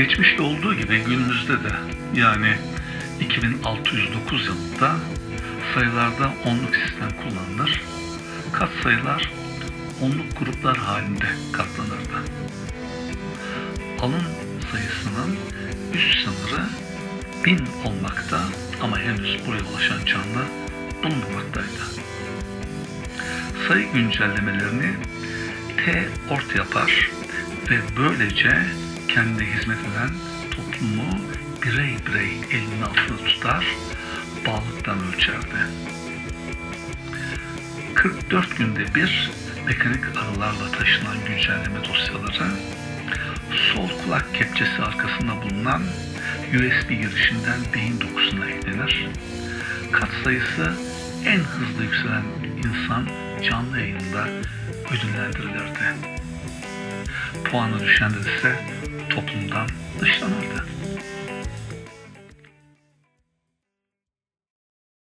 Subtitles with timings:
[0.00, 1.72] Geçmişte olduğu gibi günümüzde de
[2.14, 2.54] yani
[3.20, 4.96] 2609 yılında
[5.74, 7.82] sayılarda onluk sistem kullanılır.
[8.52, 9.32] Katsayılar
[10.02, 12.30] onluk gruplar halinde katlanırdı.
[14.00, 14.22] Alın
[14.72, 15.36] sayısının
[15.94, 16.66] üst sınırı
[17.44, 18.40] 1000 olmakta
[18.82, 20.44] ama henüz buraya ulaşan canlı
[21.02, 21.84] bulunmamaktaydı.
[23.68, 24.94] Sayı güncellemelerini
[25.76, 27.10] T ort yapar
[27.70, 28.62] ve böylece
[29.14, 30.10] kendine hizmet eden
[30.50, 31.20] toplumu
[31.62, 33.66] birey birey elinin altında tutar,
[34.46, 35.56] bağlılıktan ölçerdi.
[37.94, 39.30] 44 günde bir
[39.66, 42.50] mekanik aralarla taşınan güncelleme dosyaları
[43.74, 45.82] sol kulak kepçesi arkasında bulunan
[46.54, 49.08] USB girişinden beyin dokusuna eklenir.
[49.92, 50.72] Kat sayısı
[51.26, 52.24] en hızlı yükselen
[52.58, 53.08] insan
[53.50, 54.28] canlı yayında
[54.90, 56.20] ödüllendirilirdi.
[57.44, 58.79] Puanı düşenler ise.